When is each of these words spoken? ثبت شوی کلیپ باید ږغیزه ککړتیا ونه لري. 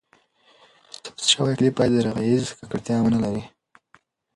ثبت 1.03 1.21
شوی 1.31 1.53
کلیپ 1.57 1.73
باید 1.77 1.93
ږغیزه 2.05 2.53
ککړتیا 2.59 2.97
ونه 3.01 3.19
لري. 3.23 3.43